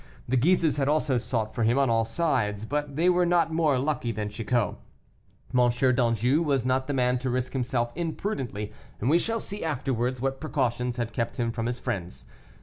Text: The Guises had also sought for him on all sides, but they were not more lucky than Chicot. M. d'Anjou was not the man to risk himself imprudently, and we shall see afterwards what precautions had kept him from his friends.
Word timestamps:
The 0.27 0.35
Guises 0.35 0.77
had 0.77 0.89
also 0.89 1.19
sought 1.19 1.53
for 1.53 1.61
him 1.61 1.77
on 1.77 1.87
all 1.91 2.05
sides, 2.05 2.65
but 2.65 2.95
they 2.95 3.07
were 3.07 3.23
not 3.23 3.53
more 3.53 3.77
lucky 3.77 4.11
than 4.11 4.29
Chicot. 4.29 4.75
M. 5.55 5.69
d'Anjou 5.93 6.41
was 6.41 6.65
not 6.65 6.87
the 6.87 6.93
man 6.93 7.19
to 7.19 7.29
risk 7.29 7.53
himself 7.53 7.91
imprudently, 7.95 8.73
and 8.99 9.11
we 9.11 9.19
shall 9.19 9.39
see 9.39 9.63
afterwards 9.63 10.19
what 10.19 10.41
precautions 10.41 10.97
had 10.97 11.13
kept 11.13 11.37
him 11.37 11.51
from 11.51 11.67
his 11.67 11.77
friends. 11.77 12.25